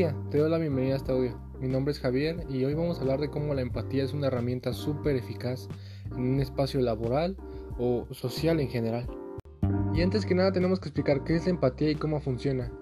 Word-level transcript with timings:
día, 0.00 0.16
te 0.30 0.38
doy 0.38 0.48
la 0.48 0.56
bienvenida 0.56 0.94
a 0.94 0.96
este 0.96 1.12
audio. 1.12 1.36
Mi 1.60 1.68
nombre 1.68 1.92
es 1.92 2.00
Javier 2.00 2.46
y 2.48 2.64
hoy 2.64 2.72
vamos 2.72 2.96
a 2.96 3.00
hablar 3.02 3.20
de 3.20 3.28
cómo 3.28 3.52
la 3.52 3.60
empatía 3.60 4.02
es 4.02 4.14
una 4.14 4.28
herramienta 4.28 4.72
súper 4.72 5.14
eficaz 5.14 5.68
en 6.12 6.22
un 6.22 6.40
espacio 6.40 6.80
laboral 6.80 7.36
o 7.78 8.06
social 8.10 8.60
en 8.60 8.70
general. 8.70 9.06
Y 9.92 10.00
antes 10.00 10.24
que 10.24 10.34
nada 10.34 10.52
tenemos 10.52 10.80
que 10.80 10.88
explicar 10.88 11.22
qué 11.22 11.36
es 11.36 11.44
la 11.44 11.50
empatía 11.50 11.90
y 11.90 11.96
cómo 11.96 12.18
funciona. 12.18 12.72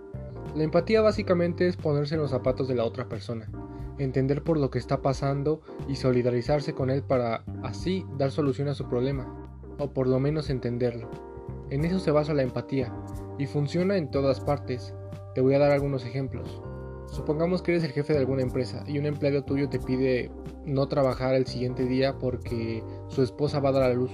La 0.55 0.63
empatía 0.63 1.01
básicamente 1.01 1.67
es 1.67 1.77
ponerse 1.77 2.15
en 2.15 2.21
los 2.21 2.31
zapatos 2.31 2.69
de 2.69 2.77
la 2.77 2.85
otra 2.85 3.09
persona, 3.09 3.51
entender 3.99 4.45
por 4.45 4.57
lo 4.57 4.71
que 4.71 4.79
está 4.79 5.03
pasando 5.03 5.61
y 5.89 5.97
solidarizarse 5.97 6.73
con 6.73 6.89
él 6.89 7.03
para 7.03 7.43
así 7.65 8.07
dar 8.17 8.31
solución 8.31 8.69
a 8.69 8.75
su 8.75 8.89
problema, 8.89 9.51
o 9.81 9.93
por 9.93 10.07
lo 10.07 10.21
menos 10.21 10.51
entenderlo. 10.51 11.11
En 11.71 11.85
eso 11.85 11.99
se 11.99 12.13
basa 12.13 12.33
la 12.33 12.45
empatía, 12.45 12.95
y 13.39 13.47
funciona 13.47 13.97
en 13.97 14.09
todas 14.09 14.39
partes. 14.39 14.95
Te 15.35 15.41
voy 15.41 15.55
a 15.55 15.59
dar 15.59 15.73
algunos 15.73 16.05
ejemplos. 16.05 16.63
Supongamos 17.11 17.63
que 17.63 17.73
eres 17.73 17.85
el 17.85 17.93
jefe 17.93 18.13
de 18.13 18.19
alguna 18.19 18.43
empresa 18.43 18.85
y 18.87 18.99
un 18.99 19.07
empleado 19.07 19.43
tuyo 19.43 19.69
te 19.69 19.79
pide 19.79 20.31
no 20.65 20.87
trabajar 20.89 21.35
el 21.35 21.47
siguiente 21.47 21.85
día 21.85 22.19
porque 22.19 22.85
su 23.09 23.23
esposa 23.23 23.61
va 23.61 23.71
a 23.71 23.73
dar 23.73 23.83
a 23.85 23.95
luz. 23.95 24.11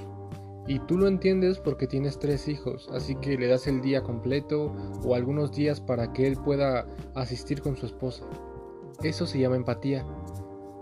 Y 0.66 0.78
tú 0.78 0.96
lo 0.96 1.08
entiendes 1.08 1.58
porque 1.58 1.86
tienes 1.86 2.18
tres 2.18 2.48
hijos, 2.48 2.88
así 2.92 3.16
que 3.16 3.36
le 3.36 3.48
das 3.48 3.66
el 3.66 3.82
día 3.82 4.02
completo 4.02 4.72
o 5.04 5.14
algunos 5.14 5.52
días 5.52 5.80
para 5.80 6.12
que 6.12 6.26
él 6.26 6.36
pueda 6.36 6.86
asistir 7.14 7.60
con 7.60 7.76
su 7.76 7.84
esposa. 7.84 8.24
Eso 9.02 9.26
se 9.26 9.38
llama 9.38 9.56
empatía 9.56 10.06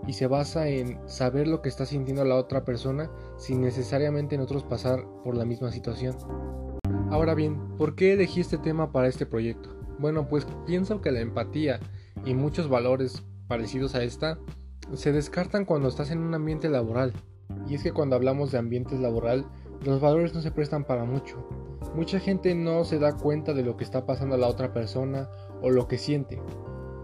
y 0.07 0.13
se 0.13 0.27
basa 0.27 0.67
en 0.67 0.99
saber 1.07 1.47
lo 1.47 1.61
que 1.61 1.69
está 1.69 1.85
sintiendo 1.85 2.23
la 2.23 2.35
otra 2.35 2.63
persona 2.63 3.09
sin 3.37 3.61
necesariamente 3.61 4.37
nosotros 4.37 4.63
pasar 4.63 5.05
por 5.23 5.35
la 5.35 5.45
misma 5.45 5.71
situación. 5.71 6.15
Ahora 7.09 7.33
bien, 7.33 7.75
¿por 7.77 7.95
qué 7.95 8.13
elegí 8.13 8.39
este 8.39 8.57
tema 8.57 8.91
para 8.91 9.07
este 9.07 9.25
proyecto? 9.25 9.69
Bueno, 9.99 10.27
pues 10.27 10.47
pienso 10.65 11.01
que 11.01 11.11
la 11.11 11.21
empatía 11.21 11.79
y 12.25 12.33
muchos 12.33 12.69
valores 12.69 13.23
parecidos 13.47 13.95
a 13.95 14.03
esta 14.03 14.37
se 14.93 15.11
descartan 15.11 15.65
cuando 15.65 15.87
estás 15.87 16.11
en 16.11 16.19
un 16.19 16.33
ambiente 16.33 16.69
laboral. 16.69 17.13
Y 17.67 17.75
es 17.75 17.83
que 17.83 17.91
cuando 17.91 18.15
hablamos 18.15 18.51
de 18.51 18.57
ambientes 18.57 18.99
laboral, 18.99 19.45
los 19.83 20.01
valores 20.01 20.33
no 20.33 20.41
se 20.41 20.51
prestan 20.51 20.85
para 20.85 21.05
mucho. 21.05 21.47
Mucha 21.95 22.19
gente 22.19 22.55
no 22.55 22.83
se 22.83 22.99
da 22.99 23.15
cuenta 23.15 23.53
de 23.53 23.63
lo 23.63 23.77
que 23.77 23.83
está 23.83 24.05
pasando 24.05 24.35
a 24.35 24.37
la 24.37 24.47
otra 24.47 24.73
persona 24.73 25.29
o 25.61 25.69
lo 25.69 25.87
que 25.87 25.97
siente. 25.97 26.41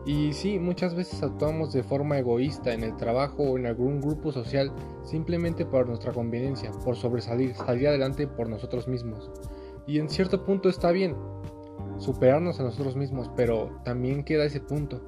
Y 0.06 0.34
sí, 0.34 0.60
muchas 0.60 0.96
veces 0.96 1.22
actuamos 1.22 1.74
de 1.74 1.84
forma 1.84 2.18
egoísta 2.18 2.74
en 2.74 2.84
el 2.84 2.96
trabajo 2.98 3.44
o 3.44 3.58
en 3.58 3.68
algún 3.68 4.02
grupo 4.02 4.32
social 4.32 4.72
simplemente 5.04 5.66
por 5.66 5.88
nuestra 5.88 6.14
conveniencia, 6.14 6.72
por 6.84 6.96
sobresalir, 6.96 7.54
salir 7.54 7.90
adelante 7.90 8.26
por 8.26 8.50
nosotros 8.50 8.88
mismos. 8.88 9.30
Y 9.86 10.00
en 10.00 10.10
cierto 10.10 10.46
punto 10.46 10.70
está 10.70 10.92
bien 10.92 11.16
superarnos 12.00 12.60
a 12.60 12.64
nosotros 12.64 12.96
mismos, 12.96 13.30
pero 13.36 13.80
también 13.84 14.24
queda 14.24 14.46
ese 14.46 14.60
punto. 14.60 15.02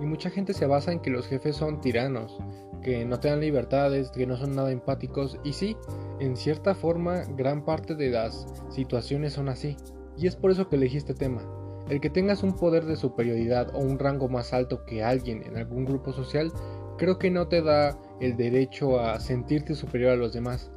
Y 0.00 0.04
mucha 0.04 0.30
gente 0.30 0.52
se 0.52 0.66
basa 0.66 0.92
en 0.92 1.00
que 1.00 1.10
los 1.10 1.26
jefes 1.26 1.56
son 1.56 1.80
tiranos, 1.80 2.38
que 2.82 3.04
no 3.04 3.18
te 3.20 3.28
dan 3.28 3.40
libertades, 3.40 4.10
que 4.10 4.26
no 4.26 4.36
son 4.36 4.54
nada 4.54 4.70
empáticos. 4.70 5.38
Y 5.44 5.54
sí, 5.54 5.76
en 6.20 6.36
cierta 6.36 6.74
forma, 6.74 7.22
gran 7.36 7.64
parte 7.64 7.94
de 7.94 8.10
las 8.10 8.46
situaciones 8.70 9.32
son 9.32 9.48
así. 9.48 9.76
Y 10.16 10.26
es 10.26 10.36
por 10.36 10.50
eso 10.50 10.68
que 10.68 10.76
elegí 10.76 10.98
este 10.98 11.14
tema. 11.14 11.42
El 11.88 12.00
que 12.00 12.10
tengas 12.10 12.42
un 12.42 12.56
poder 12.56 12.84
de 12.84 12.96
superioridad 12.96 13.74
o 13.74 13.78
un 13.78 13.98
rango 13.98 14.28
más 14.28 14.52
alto 14.52 14.84
que 14.84 15.02
alguien 15.02 15.42
en 15.44 15.56
algún 15.56 15.84
grupo 15.84 16.12
social, 16.12 16.52
creo 16.96 17.18
que 17.18 17.30
no 17.30 17.48
te 17.48 17.62
da 17.62 17.98
el 18.20 18.36
derecho 18.36 19.00
a 19.00 19.18
sentirte 19.18 19.74
superior 19.74 20.12
a 20.12 20.16
los 20.16 20.32
demás. 20.32 20.70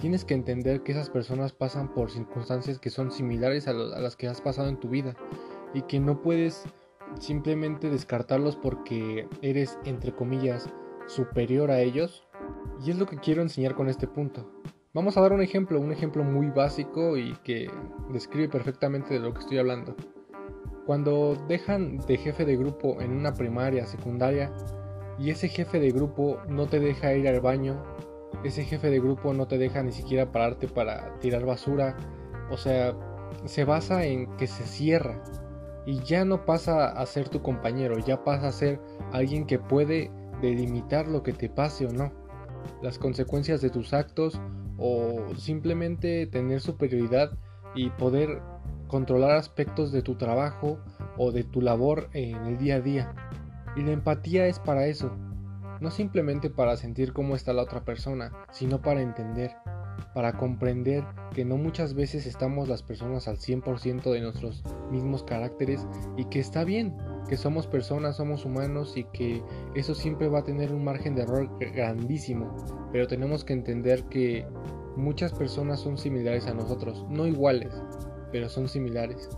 Tienes 0.00 0.24
que 0.24 0.34
entender 0.34 0.82
que 0.82 0.92
esas 0.92 1.10
personas 1.10 1.52
pasan 1.52 1.92
por 1.92 2.10
circunstancias 2.10 2.78
que 2.78 2.90
son 2.90 3.10
similares 3.10 3.68
a, 3.68 3.72
las 3.72 4.16
que 4.16 4.28
has 4.28 4.40
pasado 4.40 4.68
en 4.68 4.80
tu 4.80 4.88
vida 4.88 5.14
y 5.74 5.82
que 5.82 6.00
no 6.00 6.22
puedes 6.22 6.64
simplemente 7.18 7.90
descartarlos 7.90 8.56
porque 8.56 9.28
eres, 9.42 9.78
entre 9.84 10.14
comillas, 10.14 10.70
superior 11.06 11.70
a 11.70 11.80
ellos. 11.80 12.26
Y 12.84 12.90
es 12.90 12.98
lo 12.98 13.06
que 13.06 13.18
quiero 13.18 13.42
enseñar 13.42 13.74
con 13.74 13.88
este 13.88 14.06
punto. 14.06 14.50
Vamos 14.94 15.16
a 15.16 15.20
dar 15.20 15.32
un 15.32 15.42
ejemplo, 15.42 15.80
un 15.80 15.92
ejemplo 15.92 16.24
muy 16.24 16.48
básico 16.48 17.16
y 17.16 17.34
que 17.44 17.70
describe 18.10 18.48
perfectamente 18.48 19.14
de 19.14 19.20
lo 19.20 19.32
que 19.32 19.40
estoy 19.40 19.58
hablando. 19.58 19.94
Cuando 20.86 21.36
dejan 21.46 21.98
de 21.98 22.16
jefe 22.16 22.44
de 22.44 22.56
grupo 22.56 23.00
en 23.00 23.12
una 23.12 23.34
primaria, 23.34 23.86
secundaria, 23.86 24.52
y 25.18 25.30
ese 25.30 25.48
jefe 25.48 25.78
de 25.78 25.90
grupo 25.90 26.38
no 26.48 26.66
te 26.66 26.80
deja 26.80 27.14
ir 27.14 27.28
al 27.28 27.40
baño 27.40 27.82
ese 28.44 28.64
jefe 28.64 28.90
de 28.90 29.00
grupo 29.00 29.32
no 29.34 29.46
te 29.46 29.58
deja 29.58 29.82
ni 29.82 29.92
siquiera 29.92 30.32
pararte 30.32 30.68
para 30.68 31.18
tirar 31.18 31.44
basura. 31.44 31.96
O 32.50 32.56
sea, 32.56 32.94
se 33.44 33.64
basa 33.64 34.04
en 34.04 34.34
que 34.36 34.46
se 34.46 34.64
cierra 34.64 35.22
y 35.86 36.00
ya 36.00 36.24
no 36.24 36.44
pasa 36.44 36.88
a 36.88 37.06
ser 37.06 37.28
tu 37.28 37.42
compañero, 37.42 37.98
ya 37.98 38.22
pasa 38.24 38.48
a 38.48 38.52
ser 38.52 38.80
alguien 39.12 39.46
que 39.46 39.58
puede 39.58 40.10
delimitar 40.40 41.08
lo 41.08 41.22
que 41.22 41.32
te 41.32 41.48
pase 41.48 41.86
o 41.86 41.92
no, 41.92 42.12
las 42.82 42.98
consecuencias 42.98 43.60
de 43.60 43.70
tus 43.70 43.92
actos 43.92 44.40
o 44.78 45.34
simplemente 45.36 46.26
tener 46.26 46.60
superioridad 46.60 47.32
y 47.74 47.90
poder 47.90 48.40
controlar 48.88 49.32
aspectos 49.32 49.92
de 49.92 50.02
tu 50.02 50.16
trabajo 50.16 50.78
o 51.16 51.30
de 51.30 51.44
tu 51.44 51.60
labor 51.60 52.08
en 52.12 52.36
el 52.46 52.58
día 52.58 52.76
a 52.76 52.80
día. 52.80 53.14
Y 53.76 53.82
la 53.82 53.92
empatía 53.92 54.46
es 54.46 54.58
para 54.58 54.86
eso, 54.86 55.12
no 55.80 55.90
simplemente 55.90 56.50
para 56.50 56.76
sentir 56.76 57.12
cómo 57.12 57.34
está 57.34 57.52
la 57.52 57.62
otra 57.62 57.84
persona, 57.84 58.32
sino 58.52 58.80
para 58.80 59.02
entender, 59.02 59.52
para 60.14 60.36
comprender 60.36 61.04
que 61.34 61.44
no 61.44 61.56
muchas 61.56 61.94
veces 61.94 62.26
estamos 62.26 62.68
las 62.68 62.82
personas 62.82 63.28
al 63.28 63.38
100% 63.38 64.10
de 64.12 64.20
nuestros 64.20 64.62
mismos 64.90 65.22
caracteres 65.22 65.86
y 66.16 66.24
que 66.26 66.40
está 66.40 66.64
bien, 66.64 66.96
que 67.28 67.36
somos 67.36 67.66
personas, 67.66 68.16
somos 68.16 68.44
humanos 68.44 68.96
y 68.96 69.04
que 69.04 69.42
eso 69.74 69.94
siempre 69.94 70.28
va 70.28 70.40
a 70.40 70.44
tener 70.44 70.72
un 70.72 70.84
margen 70.84 71.14
de 71.14 71.22
error 71.22 71.48
grandísimo, 71.58 72.56
pero 72.92 73.06
tenemos 73.06 73.44
que 73.44 73.52
entender 73.52 74.04
que 74.04 74.46
muchas 74.96 75.32
personas 75.32 75.80
son 75.80 75.96
similares 75.96 76.46
a 76.46 76.54
nosotros, 76.54 77.06
no 77.08 77.26
iguales, 77.26 77.72
pero 78.32 78.48
son 78.48 78.68
similares 78.68 79.28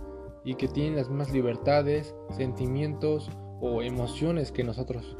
y 0.43 0.55
que 0.55 0.67
tienen 0.67 0.95
las 0.95 1.09
mismas 1.09 1.31
libertades, 1.31 2.15
sentimientos 2.31 3.29
o 3.61 3.81
emociones 3.81 4.51
que 4.51 4.63
nosotros. 4.63 5.15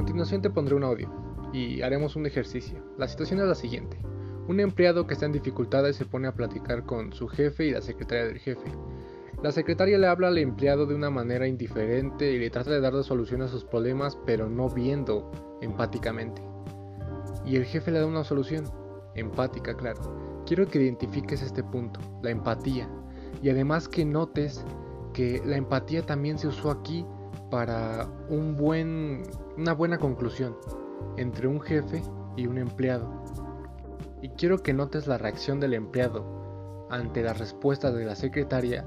Continuación 0.00 0.40
te 0.40 0.48
pondré 0.48 0.74
un 0.74 0.84
audio 0.84 1.12
y 1.52 1.82
haremos 1.82 2.16
un 2.16 2.24
ejercicio. 2.24 2.82
La 2.96 3.06
situación 3.06 3.38
es 3.40 3.46
la 3.46 3.54
siguiente. 3.54 3.98
Un 4.48 4.58
empleado 4.58 5.06
que 5.06 5.12
está 5.12 5.26
en 5.26 5.32
dificultades 5.32 5.96
se 5.96 6.06
pone 6.06 6.26
a 6.26 6.32
platicar 6.32 6.86
con 6.86 7.12
su 7.12 7.28
jefe 7.28 7.66
y 7.66 7.72
la 7.72 7.82
secretaria 7.82 8.24
del 8.24 8.38
jefe. 8.38 8.64
La 9.42 9.52
secretaria 9.52 9.98
le 9.98 10.06
habla 10.06 10.28
al 10.28 10.38
empleado 10.38 10.86
de 10.86 10.94
una 10.94 11.10
manera 11.10 11.46
indiferente 11.46 12.32
y 12.32 12.38
le 12.38 12.48
trata 12.48 12.70
de 12.70 12.80
dar 12.80 12.94
solución 13.04 13.42
a 13.42 13.48
sus 13.48 13.66
problemas, 13.66 14.16
pero 14.24 14.48
no 14.48 14.70
viendo 14.70 15.30
empáticamente. 15.60 16.40
Y 17.44 17.56
el 17.56 17.66
jefe 17.66 17.90
le 17.90 17.98
da 17.98 18.06
una 18.06 18.24
solución, 18.24 18.64
empática, 19.14 19.76
claro. 19.76 20.44
Quiero 20.46 20.66
que 20.66 20.80
identifiques 20.80 21.42
este 21.42 21.62
punto, 21.62 22.00
la 22.22 22.30
empatía, 22.30 22.88
y 23.42 23.50
además 23.50 23.86
que 23.86 24.06
notes 24.06 24.64
que 25.12 25.42
la 25.44 25.58
empatía 25.58 26.06
también 26.06 26.38
se 26.38 26.48
usó 26.48 26.70
aquí 26.70 27.04
para 27.50 28.06
un 28.28 28.56
buen, 28.56 29.22
una 29.56 29.72
buena 29.72 29.98
conclusión 29.98 30.56
entre 31.16 31.48
un 31.48 31.60
jefe 31.60 32.02
y 32.36 32.46
un 32.46 32.58
empleado. 32.58 33.24
Y 34.22 34.28
quiero 34.30 34.62
que 34.62 34.72
notes 34.72 35.06
la 35.06 35.18
reacción 35.18 35.60
del 35.60 35.74
empleado 35.74 36.88
ante 36.90 37.22
las 37.22 37.38
respuestas 37.38 37.94
de 37.94 38.04
la 38.04 38.16
secretaria 38.16 38.86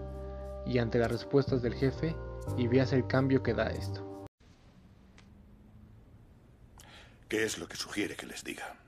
y 0.66 0.78
ante 0.78 1.00
las 1.00 1.12
respuestas 1.12 1.62
del 1.62 1.74
jefe 1.74 2.16
y 2.58 2.68
veas 2.68 2.94
el 2.94 3.08
cambio 3.08 3.44
que 3.44 3.54
da 3.54 3.68
esto. 3.68 4.26
¿Qué 7.28 7.44
es 7.44 7.58
lo 7.58 7.68
que 7.68 7.78
sugiere 7.78 8.16
que 8.16 8.28
les 8.28 8.44
diga? 8.44 8.83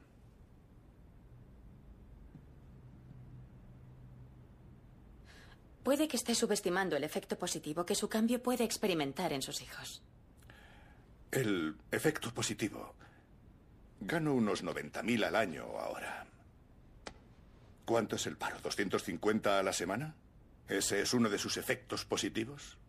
Puede 5.85 6.07
que 6.07 6.17
esté 6.17 6.33
subestimando 6.33 6.95
el 6.95 7.03
efecto 7.03 7.37
positivo 7.37 7.85
que 7.85 7.93
su 7.93 8.09
cambio 8.09 8.41
puede 8.41 8.63
experimentar 8.63 9.31
en 9.33 9.43
sus 9.43 9.61
hijos. 9.61 10.01
El 11.31 11.75
efecto 11.91 12.33
positivo. 12.33 12.95
Gano 13.99 14.33
unos 14.33 14.63
90.000 14.63 15.27
al 15.27 15.35
año 15.35 15.65
ahora. 15.77 16.25
¿Cuánto 17.85 18.15
es 18.15 18.25
el 18.25 18.35
paro? 18.35 18.57
¿250 18.63 19.59
a 19.59 19.61
la 19.61 19.73
semana? 19.73 20.15
¿Ese 20.67 21.01
es 21.01 21.13
uno 21.13 21.29
de 21.29 21.37
sus 21.37 21.55
efectos 21.55 22.03
positivos? 22.03 22.79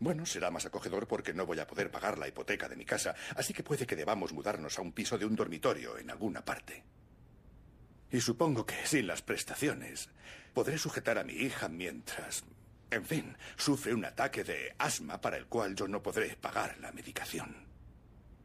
Bueno, 0.00 0.24
será 0.24 0.50
más 0.50 0.64
acogedor 0.64 1.06
porque 1.06 1.34
no 1.34 1.44
voy 1.44 1.58
a 1.58 1.66
poder 1.66 1.90
pagar 1.90 2.16
la 2.16 2.26
hipoteca 2.26 2.70
de 2.70 2.76
mi 2.76 2.86
casa, 2.86 3.14
así 3.36 3.52
que 3.52 3.62
puede 3.62 3.86
que 3.86 3.96
debamos 3.96 4.32
mudarnos 4.32 4.78
a 4.78 4.82
un 4.82 4.92
piso 4.92 5.18
de 5.18 5.26
un 5.26 5.36
dormitorio 5.36 5.98
en 5.98 6.08
alguna 6.08 6.42
parte. 6.42 6.84
Y 8.14 8.20
supongo 8.20 8.64
que 8.64 8.86
sin 8.86 9.08
las 9.08 9.22
prestaciones 9.22 10.08
podré 10.52 10.78
sujetar 10.78 11.18
a 11.18 11.24
mi 11.24 11.32
hija 11.32 11.68
mientras, 11.68 12.44
en 12.88 13.04
fin, 13.04 13.36
sufre 13.56 13.92
un 13.92 14.04
ataque 14.04 14.44
de 14.44 14.72
asma 14.78 15.20
para 15.20 15.36
el 15.36 15.46
cual 15.46 15.74
yo 15.74 15.88
no 15.88 16.00
podré 16.00 16.36
pagar 16.36 16.78
la 16.78 16.92
medicación. 16.92 17.66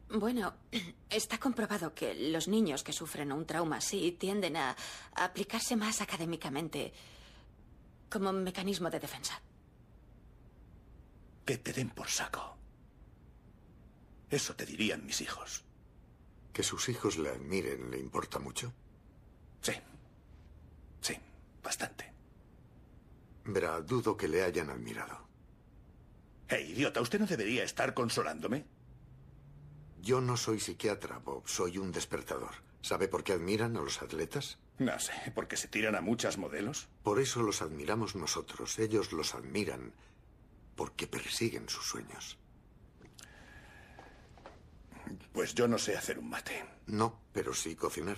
Bueno, 0.09 0.55
está 1.11 1.37
comprobado 1.37 1.93
que 1.93 2.31
los 2.31 2.47
niños 2.47 2.83
que 2.83 2.93
sufren 2.93 3.31
un 3.31 3.45
trauma 3.45 3.77
así 3.77 4.11
tienden 4.13 4.57
a, 4.57 4.75
aplicarse 5.13 5.75
más 5.75 6.01
académicamente 6.01 6.91
como 8.09 8.33
mecanismo 8.33 8.89
de 8.89 8.99
defensa. 8.99 9.39
Que 11.45 11.59
te 11.59 11.73
den 11.73 11.91
por 11.91 12.09
saco. 12.09 12.57
Eso 14.31 14.55
te 14.55 14.65
dirían 14.65 15.05
mis 15.05 15.21
hijos. 15.21 15.63
¿Que 16.53 16.63
sus 16.63 16.89
hijos 16.89 17.19
le 17.19 17.29
admiren 17.29 17.91
le 17.91 17.99
importa 17.99 18.39
mucho? 18.39 18.73
Sí. 19.61 19.73
Sí, 21.01 21.15
bastante. 21.63 22.11
Verá, 23.45 23.81
dudo 23.81 24.15
que 24.15 24.27
le 24.27 24.43
hayan 24.43 24.69
admirado. 24.69 25.27
Hey, 26.47 26.71
idiota, 26.71 27.01
¿usted 27.01 27.19
no 27.19 27.27
debería 27.27 27.63
estar 27.63 27.93
consolándome? 27.93 28.65
Yo 30.01 30.21
no 30.21 30.37
soy 30.37 30.59
psiquiatra, 30.59 31.19
Bob. 31.19 31.47
Soy 31.47 31.77
un 31.77 31.91
despertador. 31.91 32.51
¿Sabe 32.81 33.07
por 33.07 33.23
qué 33.23 33.33
admiran 33.33 33.75
a 33.77 33.81
los 33.81 34.01
atletas? 34.01 34.57
No 34.77 34.97
sé, 34.99 35.13
¿porque 35.35 35.57
se 35.57 35.67
tiran 35.67 35.95
a 35.95 36.01
muchas 36.01 36.37
modelos? 36.37 36.87
Por 37.03 37.19
eso 37.19 37.43
los 37.43 37.61
admiramos 37.61 38.15
nosotros. 38.15 38.79
Ellos 38.79 39.11
los 39.11 39.35
admiran 39.35 39.93
porque 40.75 41.05
persiguen 41.05 41.67
sus 41.67 41.85
sueños. 41.85 42.37
Pues 45.33 45.53
yo 45.53 45.67
no 45.67 45.77
sé 45.77 45.97
hacer 45.97 46.19
un 46.19 46.29
mate. 46.29 46.65
No, 46.87 47.19
pero 47.33 47.53
sí 47.53 47.75
cocinar. 47.75 48.17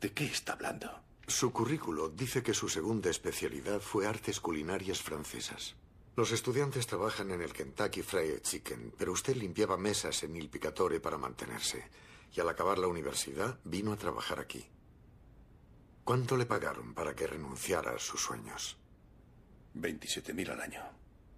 ¿De 0.00 0.12
qué 0.12 0.26
está 0.26 0.52
hablando? 0.52 1.00
Su 1.26 1.52
currículo 1.52 2.08
dice 2.08 2.42
que 2.42 2.54
su 2.54 2.68
segunda 2.68 3.10
especialidad 3.10 3.80
fue 3.80 4.06
artes 4.06 4.40
culinarias 4.40 5.02
francesas. 5.02 5.74
Los 6.16 6.30
estudiantes 6.32 6.86
trabajan 6.86 7.30
en 7.32 7.42
el 7.42 7.52
Kentucky 7.52 8.02
Fried 8.02 8.40
Chicken, 8.40 8.94
pero 8.96 9.12
usted 9.12 9.36
limpiaba 9.36 9.76
mesas 9.76 10.22
en 10.22 10.36
Il 10.36 10.48
Picatore 10.48 11.00
para 11.00 11.18
mantenerse. 11.18 11.88
Y 12.32 12.40
al 12.40 12.48
acabar 12.48 12.78
la 12.78 12.86
universidad 12.86 13.58
vino 13.64 13.92
a 13.92 13.96
trabajar 13.96 14.38
aquí. 14.38 14.64
¿Cuánto 16.04 16.36
le 16.36 16.46
pagaron 16.46 16.94
para 16.94 17.14
que 17.14 17.26
renunciara 17.26 17.92
a 17.92 17.98
sus 17.98 18.22
sueños? 18.22 18.78
27.000 19.74 20.50
al 20.50 20.60
año. 20.60 20.82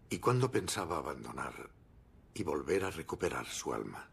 ¿Y 0.09 0.19
cuándo 0.19 0.51
pensaba 0.51 0.99
abandonar 0.99 1.71
y 2.35 2.43
volver 2.43 2.85
a 2.85 2.91
recuperar 2.91 3.47
su 3.47 3.73
alma? 3.73 4.09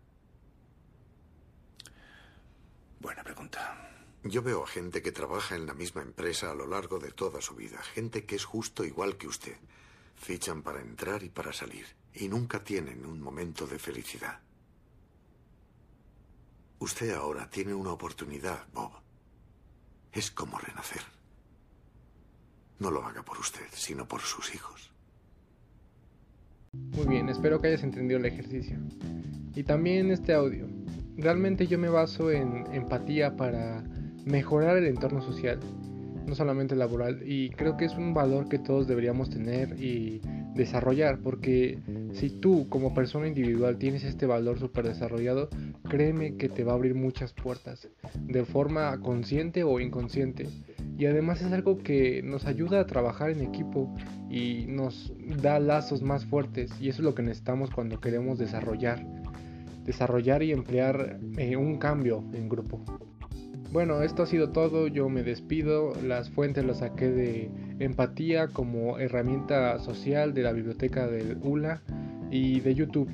Buena 3.00 3.24
pregunta. 3.24 3.87
Yo 4.30 4.42
veo 4.42 4.64
a 4.64 4.68
gente 4.68 5.02
que 5.02 5.14
trabaja 5.14 5.56
en 5.56 5.66
la 5.66 5.74
misma 5.74 6.02
empresa 6.02 6.52
a 6.52 6.56
lo 6.56 6.68
largo 6.68 7.00
de 7.00 7.12
toda 7.12 7.42
su 7.42 7.56
vida, 7.56 7.82
gente 7.94 8.26
que 8.26 8.36
es 8.36 8.44
justo 8.44 8.84
igual 8.84 9.16
que 9.16 9.28
usted. 9.28 9.56
Fichan 10.16 10.64
para 10.64 10.82
entrar 10.82 11.24
y 11.24 11.30
para 11.30 11.54
salir, 11.54 11.86
y 12.14 12.28
nunca 12.28 12.64
tienen 12.64 13.06
un 13.06 13.22
momento 13.22 13.66
de 13.68 13.80
felicidad. 13.80 14.40
Usted 16.80 17.12
ahora 17.14 17.50
tiene 17.50 17.74
una 17.74 17.92
oportunidad, 17.92 18.68
Bob. 18.74 18.92
Es 20.12 20.30
como 20.32 20.58
renacer. 20.58 21.02
No 22.80 22.92
lo 22.92 23.06
haga 23.06 23.24
por 23.24 23.40
usted, 23.40 23.66
sino 23.72 24.08
por 24.08 24.22
sus 24.22 24.54
hijos. 24.54 24.92
Muy 26.74 27.08
bien, 27.08 27.30
espero 27.30 27.62
que 27.62 27.70
hayas 27.70 27.84
entendido 27.84 28.20
el 28.20 28.26
ejercicio. 28.26 28.78
Y 29.56 29.64
también 29.64 30.12
este 30.12 30.34
audio. 30.34 30.68
Realmente 31.16 31.66
yo 31.66 31.80
me 31.80 31.90
baso 31.90 32.30
en 32.30 32.68
empatía 32.74 33.36
para 33.36 33.84
mejorar 34.28 34.78
el 34.78 34.86
entorno 34.86 35.22
social, 35.22 35.60
no 36.28 36.36
solamente 36.36 36.76
laboral, 36.76 37.22
y 37.26 37.50
creo 37.52 37.78
que 37.78 37.86
es 37.86 37.96
un 37.96 38.14
valor 38.14 38.50
que 38.50 38.60
todos 38.60 38.88
deberíamos 38.88 39.30
tener 39.30 39.82
y 39.82 40.22
desarrollar, 40.54 41.20
porque 41.20 41.80
si 42.12 42.30
tú 42.30 42.68
como 42.68 42.94
persona 42.94 43.28
individual 43.28 43.78
tienes 43.78 44.04
este 44.04 44.26
valor 44.26 44.60
súper 44.60 44.88
desarrollado, 44.88 45.50
créeme 45.88 46.36
que 46.36 46.50
te 46.50 46.64
va 46.64 46.74
a 46.74 46.76
abrir 46.76 46.96
muchas 46.96 47.32
puertas, 47.32 47.88
de 48.20 48.44
forma 48.44 49.00
consciente 49.00 49.64
o 49.64 49.80
inconsciente. 49.80 50.48
Y 50.98 51.06
además 51.06 51.42
es 51.42 51.54
algo 51.54 51.78
que 51.78 52.22
nos 52.24 52.46
ayuda 52.46 52.82
a 52.82 52.88
trabajar 52.88 53.30
en 53.30 53.42
equipo 53.42 53.96
y 54.30 54.66
nos 54.68 55.14
da 55.42 55.60
lazos 55.60 56.02
más 56.02 56.26
fuertes, 56.26 56.72
y 56.82 56.90
eso 56.90 57.02
es 57.02 57.06
lo 57.06 57.16
que 57.16 57.24
necesitamos 57.24 57.70
cuando 57.70 58.02
queremos 58.02 58.38
desarrollar, 58.38 59.06
desarrollar 59.86 60.44
y 60.44 60.52
emplear 60.52 61.20
eh, 61.38 61.56
un 61.56 61.78
cambio 61.78 62.24
en 62.34 62.50
grupo. 62.50 62.84
Bueno, 63.72 64.02
esto 64.02 64.24
ha 64.24 64.26
sido 64.26 64.50
todo, 64.50 64.88
yo 64.88 65.10
me 65.10 65.24
despido, 65.24 65.94
las 66.02 66.30
fuentes 66.30 66.66
las 66.66 66.80
saqué 66.80 67.10
de 67.10 67.52
empatía 67.80 68.48
como 68.48 68.98
herramienta 68.98 69.78
social 69.80 70.34
de 70.34 70.44
la 70.44 70.54
biblioteca 70.54 71.08
del 71.08 71.38
ULA 71.44 71.82
y 72.32 72.62
de 72.62 72.76
YouTube. 72.76 73.10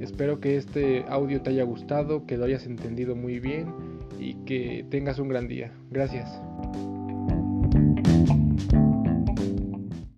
Espero 0.00 0.40
que 0.40 0.56
este 0.56 1.04
audio 1.08 1.40
te 1.40 1.50
haya 1.50 1.64
gustado, 1.64 2.26
que 2.26 2.36
lo 2.36 2.44
hayas 2.44 2.66
entendido 2.66 3.16
muy 3.16 3.40
bien 3.40 3.72
y 4.18 4.34
que 4.44 4.84
tengas 4.90 5.18
un 5.18 5.28
gran 5.28 5.48
día. 5.48 5.72
Gracias. 5.90 6.28